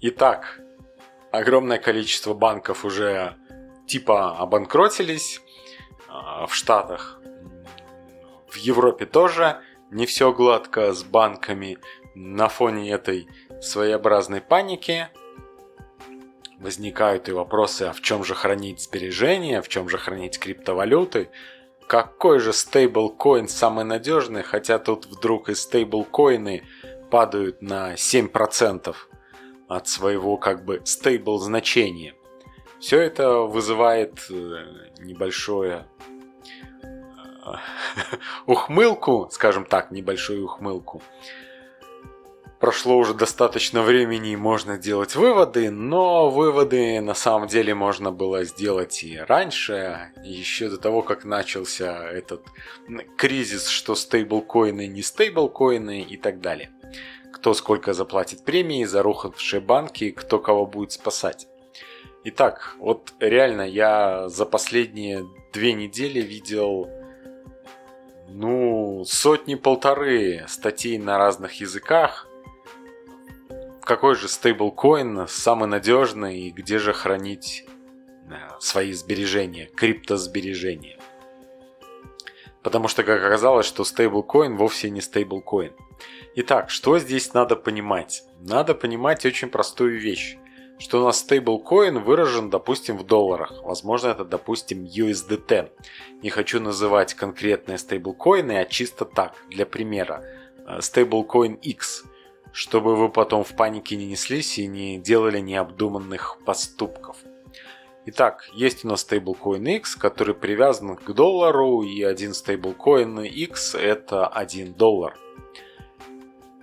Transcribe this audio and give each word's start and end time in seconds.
Итак, 0.00 0.60
огромное 1.32 1.78
количество 1.78 2.34
банков 2.34 2.84
уже 2.84 3.36
типа 3.86 4.38
обанкротились 4.38 5.40
а, 6.08 6.46
в 6.46 6.54
Штатах. 6.54 7.20
В 8.48 8.56
Европе 8.56 9.06
тоже 9.06 9.60
не 9.90 10.06
все 10.06 10.32
гладко 10.32 10.92
с 10.92 11.02
банками. 11.04 11.78
На 12.14 12.48
фоне 12.48 12.90
этой 12.90 13.28
своеобразной 13.60 14.40
паники 14.40 15.08
возникают 16.58 17.28
и 17.28 17.32
вопросы, 17.32 17.82
а 17.82 17.92
в 17.92 18.00
чем 18.00 18.24
же 18.24 18.34
хранить 18.34 18.80
сбережения, 18.80 19.60
в 19.60 19.68
чем 19.68 19.88
же 19.88 19.98
хранить 19.98 20.38
криптовалюты, 20.38 21.28
какой 21.86 22.40
же 22.40 22.52
стейблкоин 22.52 23.48
самый 23.48 23.84
надежный, 23.84 24.42
хотя 24.42 24.78
тут 24.78 25.06
вдруг 25.06 25.50
и 25.50 25.54
стейблкоины 25.54 26.64
падают 27.10 27.62
на 27.62 27.94
7% 27.94 28.94
от 29.68 29.88
своего 29.88 30.36
как 30.36 30.64
бы 30.64 30.80
стейбл 30.84 31.38
значения. 31.38 32.14
Все 32.78 33.00
это 33.00 33.40
вызывает 33.40 34.26
э, 34.30 34.64
небольшое 34.98 35.86
э, 36.82 36.86
ухмылку, 38.46 39.28
скажем 39.32 39.64
так, 39.64 39.90
небольшую 39.90 40.44
ухмылку. 40.44 41.02
Прошло 42.60 42.96
уже 42.96 43.12
достаточно 43.12 43.82
времени 43.82 44.30
и 44.30 44.36
можно 44.36 44.78
делать 44.78 45.14
выводы, 45.14 45.70
но 45.70 46.30
выводы 46.30 47.00
на 47.02 47.12
самом 47.12 47.48
деле 47.48 47.74
можно 47.74 48.10
было 48.10 48.44
сделать 48.44 49.04
и 49.04 49.18
раньше, 49.18 50.10
еще 50.24 50.70
до 50.70 50.78
того, 50.78 51.02
как 51.02 51.26
начался 51.26 52.08
этот 52.08 52.46
кризис, 53.18 53.68
что 53.68 53.94
стейблкоины 53.94 54.86
не 54.86 55.02
стейблкоины 55.02 56.00
и 56.00 56.16
так 56.16 56.40
далее. 56.40 56.70
Кто 57.36 57.52
сколько 57.52 57.92
заплатит 57.92 58.46
премии 58.46 58.84
за 58.84 59.02
рухнувшие 59.02 59.60
банки, 59.60 60.10
кто 60.10 60.38
кого 60.38 60.64
будет 60.64 60.92
спасать. 60.92 61.46
Итак, 62.24 62.76
вот 62.78 63.12
реально 63.20 63.60
я 63.60 64.30
за 64.30 64.46
последние 64.46 65.22
две 65.52 65.74
недели 65.74 66.20
видел 66.20 66.88
ну, 68.30 69.04
сотни-полторы 69.04 70.46
статей 70.48 70.96
на 70.96 71.18
разных 71.18 71.60
языках. 71.60 72.26
Какой 73.82 74.14
же 74.14 74.28
стейблкоин 74.28 75.28
самый 75.28 75.68
надежный 75.68 76.38
и 76.38 76.50
где 76.50 76.78
же 76.78 76.94
хранить 76.94 77.66
э, 78.30 78.34
свои 78.60 78.92
сбережения, 78.92 79.66
криптосбережения. 79.66 80.98
Потому 82.66 82.88
что, 82.88 83.04
как 83.04 83.22
оказалось, 83.22 83.64
что 83.64 83.84
стейблкоин 83.84 84.56
вовсе 84.56 84.90
не 84.90 85.00
стейблкоин. 85.00 85.70
Итак, 86.34 86.68
что 86.68 86.98
здесь 86.98 87.32
надо 87.32 87.54
понимать? 87.54 88.24
Надо 88.40 88.74
понимать 88.74 89.24
очень 89.24 89.50
простую 89.50 90.00
вещь 90.00 90.36
что 90.78 91.00
у 91.00 91.04
нас 91.04 91.20
стейблкоин 91.20 92.00
выражен, 92.00 92.50
допустим, 92.50 92.98
в 92.98 93.06
долларах. 93.06 93.62
Возможно, 93.62 94.08
это, 94.08 94.24
допустим, 94.24 94.84
USDT. 94.84 95.70
Не 96.22 96.28
хочу 96.28 96.60
называть 96.60 97.14
конкретные 97.14 97.78
стейблкоины, 97.78 98.58
а 98.58 98.64
чисто 98.66 99.04
так, 99.04 99.32
для 99.48 99.64
примера. 99.64 100.22
Стейблкоин 100.80 101.54
X, 101.54 102.04
чтобы 102.52 102.96
вы 102.96 103.08
потом 103.08 103.42
в 103.42 103.54
панике 103.56 103.96
не 103.96 104.06
неслись 104.06 104.58
и 104.58 104.66
не 104.66 104.98
делали 104.98 105.38
необдуманных 105.38 106.36
поступков. 106.44 107.16
Итак, 108.06 108.48
есть 108.54 108.84
у 108.84 108.88
нас 108.88 109.00
стейблкоин 109.00 109.66
X, 109.66 109.96
который 109.96 110.34
привязан 110.34 110.96
к 110.96 111.10
доллару, 111.12 111.82
и 111.82 112.02
один 112.02 112.34
стейблкоин 112.34 113.20
X 113.20 113.74
это 113.74 114.26
1 114.26 114.74
доллар 114.74 115.16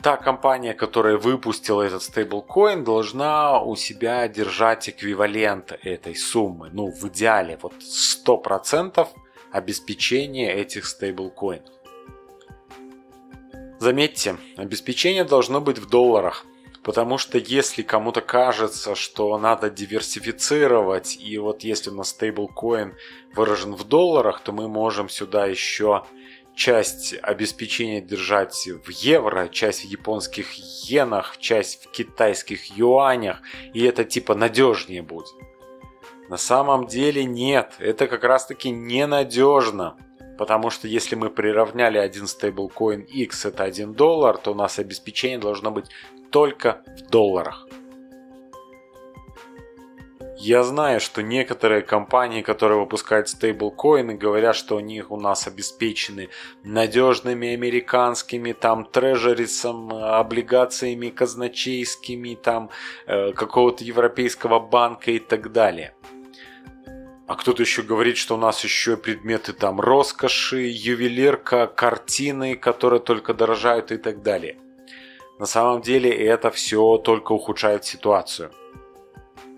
та 0.03 0.17
компания, 0.17 0.73
которая 0.73 1.17
выпустила 1.17 1.81
этот 1.81 2.03
стейблкоин, 2.03 2.83
должна 2.83 3.61
у 3.61 3.75
себя 3.77 4.27
держать 4.27 4.89
эквивалент 4.89 5.71
этой 5.81 6.13
суммы. 6.13 6.69
Ну, 6.73 6.91
в 6.91 7.07
идеале, 7.07 7.57
вот 7.61 7.73
100% 7.79 9.07
обеспечения 9.53 10.53
этих 10.53 10.85
стейблкоинов. 10.87 11.69
Заметьте, 13.79 14.35
обеспечение 14.57 15.23
должно 15.23 15.61
быть 15.61 15.77
в 15.77 15.89
долларах. 15.89 16.45
Потому 16.83 17.17
что 17.17 17.37
если 17.37 17.81
кому-то 17.81 18.19
кажется, 18.21 18.93
что 18.95 19.37
надо 19.37 19.69
диверсифицировать, 19.69 21.17
и 21.17 21.37
вот 21.37 21.63
если 21.63 21.89
у 21.89 21.95
нас 21.95 22.09
стейблкоин 22.09 22.95
выражен 23.33 23.73
в 23.73 23.85
долларах, 23.85 24.41
то 24.41 24.51
мы 24.51 24.67
можем 24.67 25.07
сюда 25.07 25.45
еще 25.45 26.03
часть 26.55 27.15
обеспечения 27.21 28.01
держать 28.01 28.67
в 28.85 28.89
евро, 28.89 29.47
часть 29.47 29.85
в 29.85 29.87
японских 29.87 30.53
йенах, 30.89 31.37
часть 31.39 31.85
в 31.85 31.91
китайских 31.91 32.77
юанях, 32.77 33.41
и 33.73 33.83
это 33.83 34.03
типа 34.03 34.35
надежнее 34.35 35.01
будет. 35.01 35.27
На 36.29 36.37
самом 36.37 36.87
деле 36.87 37.23
нет, 37.23 37.73
это 37.79 38.07
как 38.07 38.23
раз 38.23 38.45
таки 38.45 38.69
ненадежно. 38.69 39.97
Потому 40.37 40.69
что 40.69 40.87
если 40.87 41.15
мы 41.15 41.29
приравняли 41.29 41.97
один 41.97 42.27
стейблкоин 42.27 43.01
X, 43.01 43.45
это 43.45 43.63
1 43.63 43.93
доллар, 43.93 44.37
то 44.37 44.51
у 44.51 44.55
нас 44.55 44.79
обеспечение 44.79 45.37
должно 45.37 45.71
быть 45.71 45.85
только 46.31 46.81
в 46.97 47.09
долларах. 47.09 47.67
Я 50.45 50.63
знаю, 50.63 50.99
что 50.99 51.23
некоторые 51.23 51.83
компании, 51.83 52.41
которые 52.41 52.77
выпускают 52.77 53.29
стейблкоины, 53.29 54.15
говорят, 54.15 54.57
что 54.57 54.75
у 54.75 54.81
них 54.81 55.09
у 55.09 55.15
нас 55.15 55.47
обеспечены 55.47 56.27
надежными 56.65 57.53
американскими 57.53 58.51
там 58.51 58.83
трежерисом, 58.83 59.93
облигациями 59.93 61.11
казначейскими, 61.11 62.35
там 62.35 62.71
э, 63.07 63.31
какого-то 63.31 63.85
европейского 63.85 64.59
банка 64.59 65.11
и 65.11 65.19
так 65.19 65.53
далее. 65.53 65.93
А 67.25 67.35
кто-то 67.35 67.63
еще 67.63 67.83
говорит, 67.83 68.17
что 68.17 68.35
у 68.35 68.37
нас 68.37 68.63
еще 68.63 68.97
предметы 68.97 69.53
там 69.53 69.79
роскоши, 69.79 70.67
ювелирка, 70.67 71.67
картины, 71.67 72.55
которые 72.55 72.99
только 72.99 73.33
дорожают 73.33 73.91
и 73.91 73.97
так 73.97 74.21
далее. 74.21 74.57
На 75.39 75.45
самом 75.45 75.81
деле 75.81 76.11
это 76.11 76.51
все 76.51 76.97
только 76.97 77.31
ухудшает 77.31 77.85
ситуацию. 77.85 78.51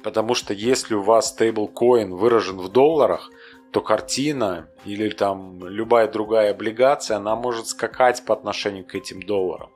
Потому 0.04 0.36
что 0.36 0.54
если 0.54 0.94
у 0.94 1.02
вас 1.02 1.30
стейблкоин 1.30 2.14
выражен 2.14 2.58
в 2.60 2.70
долларах, 2.70 3.32
то 3.72 3.82
картина 3.82 4.70
или 4.86 5.10
там 5.10 5.68
любая 5.68 6.08
другая 6.08 6.52
облигация, 6.52 7.18
она 7.18 7.36
может 7.36 7.68
скакать 7.68 8.24
по 8.24 8.36
отношению 8.36 8.86
к 8.86 8.94
этим 8.94 9.24
долларам. 9.24 9.72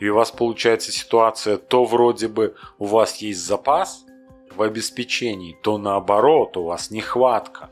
И 0.00 0.08
у 0.08 0.14
вас 0.14 0.30
получается 0.30 0.90
ситуация, 0.90 1.58
то 1.58 1.84
вроде 1.84 2.28
бы 2.28 2.54
у 2.78 2.86
вас 2.86 3.16
есть 3.16 3.40
запас 3.40 4.05
в 4.56 4.62
обеспечении, 4.62 5.56
то 5.62 5.78
наоборот 5.78 6.56
у 6.56 6.64
вас 6.64 6.90
нехватка. 6.90 7.70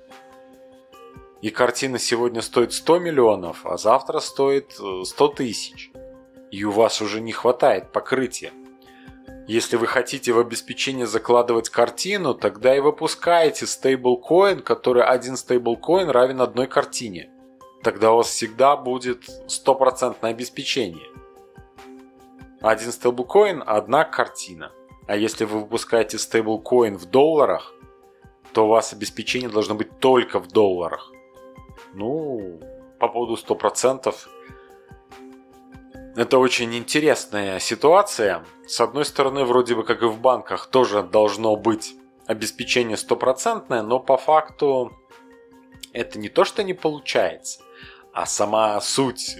И 1.43 1.51
картина 1.51 1.99
сегодня 1.99 2.41
стоит 2.41 2.73
100 2.73 2.99
миллионов, 3.01 3.67
а 3.67 3.77
завтра 3.77 4.21
стоит 4.21 4.73
100 4.73 5.05
э, 5.05 5.35
тысяч. 5.35 5.91
И 6.51 6.65
у 6.65 6.71
вас 6.71 7.03
уже 7.03 7.21
не 7.21 7.33
хватает 7.33 7.93
покрытия. 7.93 8.53
Если 9.47 9.77
вы 9.77 9.87
хотите 9.87 10.33
в 10.33 10.39
обеспечение 10.39 11.07
закладывать 11.07 11.69
картину, 11.69 12.33
тогда 12.33 12.75
и 12.75 12.81
выпускаете 12.81 13.67
стейблкоин, 13.67 14.63
который 14.63 15.03
один 15.03 15.37
стейблкоин 15.37 16.09
равен 16.09 16.41
одной 16.41 16.67
картине. 16.67 17.29
Тогда 17.83 18.13
у 18.13 18.17
вас 18.17 18.29
всегда 18.29 18.75
будет 18.77 19.25
стопроцентное 19.47 20.31
обеспечение. 20.31 21.07
Один 22.63 22.91
стейблкоин– 22.91 23.63
одна 23.67 24.05
картина. 24.05 24.73
А 25.07 25.17
если 25.17 25.45
вы 25.45 25.61
выпускаете 25.61 26.19
стейблкоин 26.19 26.97
в 26.97 27.07
долларах, 27.07 27.75
то 28.53 28.65
у 28.65 28.69
вас 28.69 28.93
обеспечение 28.93 29.51
должно 29.51 29.75
быть 29.75 29.99
только 29.99 30.39
в 30.39 30.49
долларах. 30.49 31.13
Ну, 31.93 32.61
по 32.99 33.09
поводу 33.09 33.35
100% 33.35 34.15
это 36.17 36.39
очень 36.39 36.75
интересная 36.75 37.59
ситуация. 37.59 38.45
С 38.67 38.81
одной 38.81 39.05
стороны, 39.05 39.45
вроде 39.45 39.75
бы 39.75 39.83
как 39.83 40.03
и 40.03 40.07
в 40.07 40.21
банках 40.21 40.69
тоже 40.69 41.03
должно 41.03 41.57
быть 41.57 41.95
обеспечение 42.27 42.97
стопроцентное, 42.97 43.83
но 43.83 43.99
по 43.99 44.17
факту 44.17 44.93
это 45.93 46.19
не 46.19 46.29
то, 46.29 46.45
что 46.45 46.63
не 46.63 46.73
получается, 46.73 47.61
а 48.13 48.27
сама 48.27 48.81
суть 48.81 49.37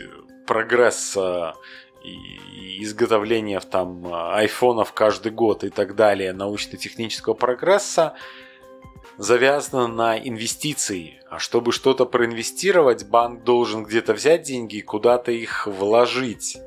прогресса 0.47 1.55
и 2.05 2.83
изготовления 2.83 3.61
там 3.61 4.07
айфонов 4.13 4.93
каждый 4.93 5.33
год 5.33 5.65
и 5.65 5.71
так 5.71 5.95
далее, 5.95 6.33
научно-технического 6.33 7.35
прогресса 7.35 8.15
завязана 9.17 9.87
на 9.87 10.19
инвестиции. 10.19 11.21
А 11.31 11.39
чтобы 11.39 11.73
что-то 11.73 12.05
проинвестировать, 12.05 13.07
банк 13.07 13.45
должен 13.45 13.85
где-то 13.85 14.13
взять 14.13 14.43
деньги 14.43 14.77
и 14.77 14.83
куда-то 14.83 15.33
их 15.33 15.67
вложить. 15.67 16.59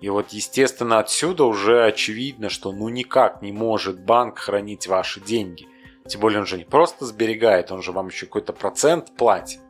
И 0.00 0.08
вот, 0.08 0.30
естественно, 0.30 1.00
отсюда 1.00 1.44
уже 1.44 1.84
очевидно, 1.84 2.50
что 2.50 2.72
ну 2.72 2.88
никак 2.88 3.42
не 3.42 3.52
может 3.52 4.00
банк 4.00 4.38
хранить 4.38 4.86
ваши 4.86 5.20
деньги. 5.20 5.66
Тем 6.06 6.20
более 6.20 6.40
он 6.40 6.46
же 6.46 6.56
не 6.56 6.64
просто 6.64 7.04
сберегает, 7.04 7.72
он 7.72 7.82
же 7.82 7.92
вам 7.92 8.08
еще 8.08 8.26
какой-то 8.26 8.52
процент 8.52 9.14
платит. 9.16 9.60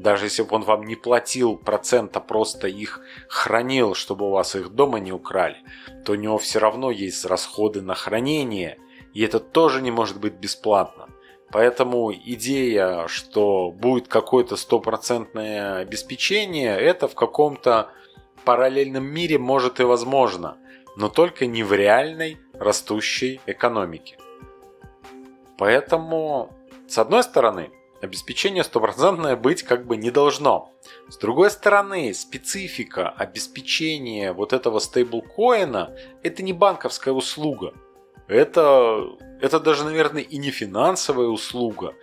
Даже 0.00 0.26
если 0.26 0.42
бы 0.44 0.56
он 0.56 0.62
вам 0.62 0.84
не 0.84 0.96
платил 0.96 1.58
процента, 1.58 2.20
просто 2.20 2.68
их 2.68 3.02
хранил, 3.28 3.94
чтобы 3.94 4.28
у 4.28 4.30
вас 4.30 4.56
их 4.56 4.70
дома 4.70 4.98
не 4.98 5.12
украли, 5.12 5.58
то 6.06 6.12
у 6.12 6.14
него 6.14 6.38
все 6.38 6.58
равно 6.58 6.90
есть 6.90 7.26
расходы 7.26 7.82
на 7.82 7.94
хранение, 7.94 8.78
и 9.12 9.22
это 9.22 9.38
тоже 9.40 9.82
не 9.82 9.90
может 9.90 10.18
быть 10.18 10.32
бесплатно. 10.32 11.08
Поэтому 11.52 12.14
идея, 12.14 13.08
что 13.08 13.70
будет 13.72 14.08
какое-то 14.08 14.56
стопроцентное 14.56 15.80
обеспечение, 15.80 16.78
это 16.78 17.06
в 17.06 17.14
каком-то 17.14 17.90
параллельном 18.46 19.04
мире 19.04 19.38
может 19.38 19.80
и 19.80 19.84
возможно, 19.84 20.56
но 20.96 21.10
только 21.10 21.44
не 21.44 21.62
в 21.62 21.74
реальной 21.74 22.38
растущей 22.54 23.42
экономике. 23.44 24.16
Поэтому, 25.58 26.56
с 26.88 26.96
одной 26.96 27.22
стороны, 27.22 27.70
обеспечение 28.00 28.64
стопроцентное 28.64 29.36
быть 29.36 29.62
как 29.62 29.86
бы 29.86 29.96
не 29.96 30.10
должно. 30.10 30.72
С 31.08 31.16
другой 31.18 31.50
стороны, 31.50 32.14
специфика 32.14 33.08
обеспечения 33.08 34.32
вот 34.32 34.52
этого 34.52 34.78
стейблкоина– 34.78 35.94
это 36.22 36.42
не 36.42 36.52
банковская 36.52 37.12
услуга. 37.12 37.74
Это, 38.26 39.04
это 39.40 39.60
даже, 39.60 39.84
наверное, 39.84 40.22
и 40.22 40.38
не 40.38 40.50
финансовая 40.50 41.26
услуга. 41.26 41.94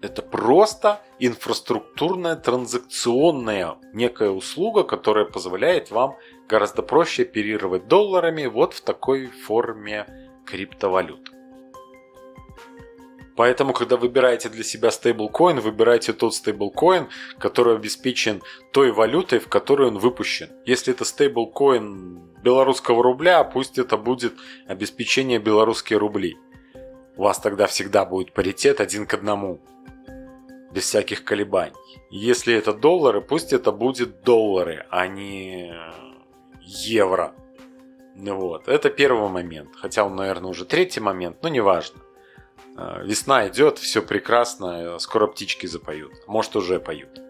Это 0.00 0.22
просто 0.22 1.00
инфраструктурная 1.18 2.36
транзакционная 2.36 3.76
некая 3.92 4.30
услуга, 4.30 4.82
которая 4.82 5.24
позволяет 5.24 5.90
вам 5.90 6.16
гораздо 6.48 6.82
проще 6.82 7.22
оперировать 7.22 7.88
долларами 7.88 8.46
вот 8.46 8.74
в 8.74 8.80
такой 8.82 9.26
форме 9.28 10.06
криптовалют. 10.44 11.33
Поэтому, 13.36 13.72
когда 13.72 13.96
выбираете 13.96 14.48
для 14.48 14.62
себя 14.62 14.90
стейблкоин, 14.90 15.58
выбирайте 15.58 16.12
тот 16.12 16.34
стейблкоин, 16.34 17.08
который 17.38 17.74
обеспечен 17.74 18.42
той 18.72 18.92
валютой, 18.92 19.40
в 19.40 19.48
которой 19.48 19.88
он 19.88 19.98
выпущен. 19.98 20.50
Если 20.64 20.94
это 20.94 21.04
стейблкоин 21.04 22.32
белорусского 22.42 23.02
рубля, 23.02 23.42
пусть 23.42 23.78
это 23.78 23.96
будет 23.96 24.34
обеспечение 24.68 25.40
белорусские 25.40 25.98
рубли. 25.98 26.36
У 27.16 27.22
вас 27.22 27.38
тогда 27.38 27.66
всегда 27.66 28.04
будет 28.04 28.32
паритет 28.32 28.80
один 28.80 29.06
к 29.06 29.14
одному. 29.14 29.60
Без 30.72 30.84
всяких 30.84 31.24
колебаний. 31.24 31.74
Если 32.10 32.54
это 32.54 32.72
доллары, 32.72 33.20
пусть 33.20 33.52
это 33.52 33.72
будет 33.72 34.22
доллары, 34.22 34.86
а 34.90 35.06
не 35.06 35.72
евро. 36.60 37.34
Вот. 38.16 38.68
Это 38.68 38.90
первый 38.90 39.28
момент. 39.28 39.70
Хотя 39.76 40.04
он, 40.04 40.16
наверное, 40.16 40.50
уже 40.50 40.64
третий 40.64 41.00
момент, 41.00 41.38
но 41.42 41.48
неважно. 41.48 42.00
Э, 42.76 43.02
весна 43.04 43.48
идет, 43.48 43.78
все 43.78 44.02
прекрасно, 44.02 44.98
скоро 44.98 45.26
птички 45.26 45.66
запоют. 45.66 46.12
Может, 46.26 46.56
уже 46.56 46.80
поют. 46.80 47.20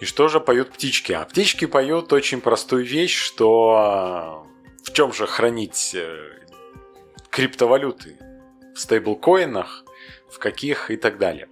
И 0.00 0.04
что 0.04 0.28
же 0.28 0.40
поют 0.40 0.70
птички? 0.70 1.12
А 1.12 1.24
птички 1.24 1.66
поют 1.66 2.12
очень 2.12 2.40
простую 2.40 2.84
вещь, 2.84 3.16
что 3.16 4.46
э, 4.46 4.84
в 4.84 4.92
чем 4.92 5.12
же 5.12 5.26
хранить 5.26 5.94
э, 5.94 6.38
криптовалюты? 7.28 8.16
В 8.74 8.78
стейблкоинах, 8.78 9.84
в 10.30 10.38
каких 10.38 10.90
и 10.90 10.96
так 10.96 11.18
далее. 11.18 11.48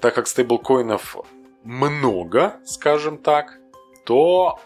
Так 0.00 0.14
как 0.14 0.28
стейблкоинов 0.28 1.16
много, 1.62 2.58
скажем 2.64 3.18
так, 3.18 3.58
то 4.06 4.58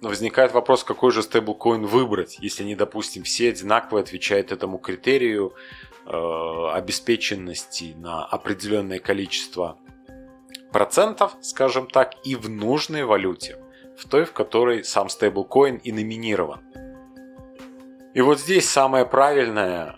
возникает 0.00 0.52
вопрос, 0.52 0.84
какой 0.84 1.12
же 1.12 1.22
стейблкоин 1.22 1.86
выбрать, 1.86 2.38
если 2.40 2.62
они, 2.62 2.74
допустим, 2.74 3.24
все 3.24 3.48
одинаково 3.48 4.00
отвечают 4.00 4.52
этому 4.52 4.78
критерию 4.78 5.54
Э, 6.10 6.70
обеспеченности 6.72 7.94
на 7.98 8.24
определенное 8.24 8.98
количество 8.98 9.76
процентов, 10.72 11.36
скажем 11.42 11.86
так, 11.86 12.14
и 12.24 12.34
в 12.34 12.48
нужной 12.48 13.04
валюте, 13.04 13.58
в 13.98 14.08
той, 14.08 14.24
в 14.24 14.32
которой 14.32 14.84
сам 14.84 15.10
стейблкоин 15.10 15.76
и 15.76 15.92
номинирован. 15.92 16.60
И 18.14 18.22
вот 18.22 18.40
здесь 18.40 18.66
самое 18.70 19.04
правильное 19.04 19.96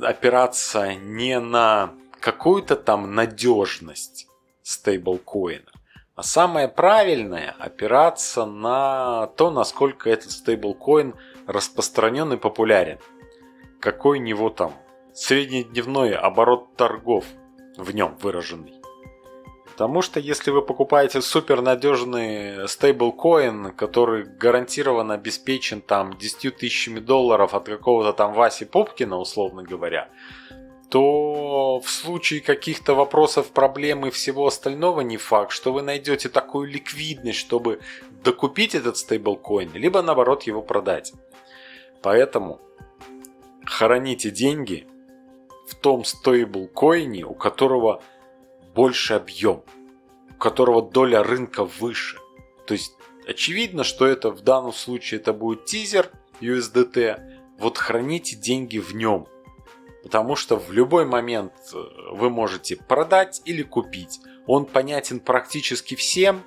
опираться 0.00 0.94
не 0.94 1.38
на 1.40 1.92
какую-то 2.20 2.74
там 2.74 3.14
надежность 3.14 4.28
стейблкоина, 4.62 5.70
а 6.18 6.24
самое 6.24 6.66
правильное 6.66 7.54
опираться 7.60 8.44
на 8.44 9.28
то, 9.36 9.52
насколько 9.52 10.10
этот 10.10 10.32
стейблкоин 10.32 11.14
распространен 11.46 12.32
и 12.32 12.36
популярен. 12.36 12.98
Какой 13.78 14.18
у 14.18 14.22
него 14.22 14.50
там 14.50 14.72
среднедневной 15.14 16.16
оборот 16.16 16.74
торгов 16.74 17.24
в 17.76 17.94
нем 17.94 18.16
выраженный. 18.20 18.74
Потому 19.70 20.02
что 20.02 20.18
если 20.18 20.50
вы 20.50 20.62
покупаете 20.62 21.22
супернадежный 21.22 22.68
стейблкоин, 22.68 23.70
который 23.76 24.24
гарантированно 24.24 25.14
обеспечен 25.14 25.80
там 25.80 26.18
10 26.18 26.56
тысячами 26.56 26.98
долларов 26.98 27.54
от 27.54 27.66
какого-то 27.66 28.12
там 28.12 28.32
Васи 28.32 28.64
Попкина, 28.64 29.18
условно 29.18 29.62
говоря, 29.62 30.08
то 30.88 31.80
в 31.80 31.90
случае 31.90 32.40
каких-то 32.40 32.94
вопросов, 32.94 33.50
проблем 33.50 34.06
и 34.06 34.10
всего 34.10 34.46
остального 34.46 35.02
не 35.02 35.16
факт, 35.16 35.52
что 35.52 35.72
вы 35.72 35.82
найдете 35.82 36.28
такую 36.28 36.68
ликвидность, 36.70 37.38
чтобы 37.38 37.80
докупить 38.24 38.74
этот 38.74 38.96
стейблкоин, 38.96 39.72
либо 39.74 40.02
наоборот 40.02 40.44
его 40.44 40.62
продать. 40.62 41.12
Поэтому 42.02 42.60
хороните 43.64 44.30
деньги– 44.30 44.86
в 45.68 45.74
том 45.74 46.04
стейблкоине, 46.04 47.24
у 47.24 47.34
которого 47.34 48.02
больше 48.74 49.14
объем, 49.14 49.62
у 50.30 50.34
которого 50.34 50.82
доля 50.82 51.22
рынка 51.22 51.64
выше. 51.64 52.18
То 52.66 52.72
есть 52.72 52.92
очевидно, 53.26 53.84
что 53.84 54.06
это 54.06 54.30
в 54.30 54.40
данном 54.40 54.72
случае 54.72 55.20
это 55.20 55.32
будет 55.32 55.66
тизер 55.66 56.10
USDT. 56.40 57.20
Вот 57.58 57.76
храните 57.76 58.36
деньги 58.36 58.78
в 58.78 58.94
нем. 58.94 59.28
Потому 60.08 60.36
что 60.36 60.56
в 60.56 60.72
любой 60.72 61.04
момент 61.04 61.52
э, 61.74 61.76
вы 62.12 62.30
можете 62.30 62.76
продать 62.76 63.42
или 63.44 63.62
купить. 63.62 64.20
Он 64.46 64.64
понятен 64.64 65.20
практически 65.20 65.96
всем, 65.96 66.42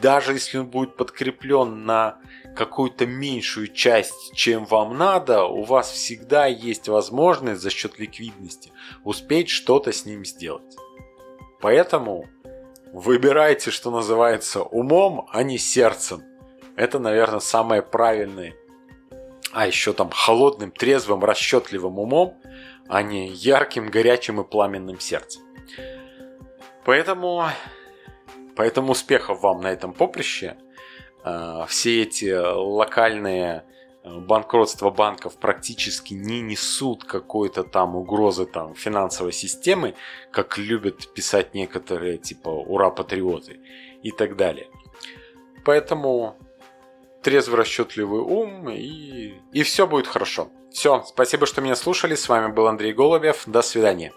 даже 0.00 0.32
если 0.32 0.58
он 0.58 0.66
будет 0.66 0.96
подкреплен 0.96 1.86
на 1.86 2.18
какую-то 2.56 3.06
меньшую 3.06 3.68
часть, 3.68 4.34
чем 4.34 4.64
вам 4.64 4.98
надо, 4.98 5.44
у 5.44 5.62
вас 5.62 5.92
всегда 5.92 6.46
есть 6.46 6.88
возможность 6.88 7.62
за 7.62 7.70
счет 7.70 8.00
ликвидности 8.00 8.72
успеть 9.04 9.48
что-то 9.48 9.92
с 9.92 10.04
ним 10.04 10.24
сделать. 10.24 10.74
Поэтому 11.60 12.26
выбирайте, 12.92 13.70
что 13.70 13.92
называется, 13.92 14.64
умом, 14.64 15.28
а 15.30 15.44
не 15.44 15.56
сердцем. 15.56 16.24
Это, 16.74 16.98
наверное, 16.98 17.38
самое 17.38 17.80
правильное. 17.80 18.54
А 19.52 19.66
еще 19.66 19.92
там 19.92 20.10
холодным, 20.10 20.70
трезвым, 20.70 21.24
расчетливым 21.24 21.98
умом, 21.98 22.38
а 22.88 23.02
не 23.02 23.28
ярким, 23.28 23.88
горячим 23.88 24.40
и 24.40 24.44
пламенным 24.44 24.98
сердцем. 24.98 25.42
Поэтому 26.84 27.46
Поэтому 28.56 28.92
успехов 28.92 29.42
вам 29.42 29.60
на 29.60 29.72
этом 29.72 29.92
поприще. 29.92 30.56
А, 31.24 31.66
все 31.66 32.02
эти 32.02 32.32
локальные 32.32 33.64
э, 34.04 34.18
банкротства 34.18 34.90
банков 34.90 35.36
практически 35.36 36.14
не 36.14 36.40
несут 36.40 37.04
какой-то 37.04 37.62
там 37.62 37.96
угрозы 37.96 38.44
там 38.44 38.74
финансовой 38.74 39.32
системы, 39.32 39.94
как 40.30 40.58
любят 40.58 41.12
писать 41.14 41.54
некоторые 41.54 42.18
типа 42.18 42.48
ура 42.48 42.90
патриоты 42.90 43.60
и 44.02 44.10
так 44.10 44.36
далее. 44.36 44.66
Поэтому 45.64 46.36
трезвый 47.22 47.58
расчетливый 47.58 48.20
ум 48.20 48.68
и, 48.70 49.34
и 49.52 49.62
все 49.62 49.86
будет 49.86 50.06
хорошо. 50.06 50.50
Все, 50.70 51.04
спасибо, 51.06 51.46
что 51.46 51.60
меня 51.60 51.76
слушали. 51.76 52.14
С 52.14 52.28
вами 52.28 52.52
был 52.52 52.66
Андрей 52.66 52.92
Голубев. 52.92 53.42
До 53.46 53.62
свидания. 53.62 54.12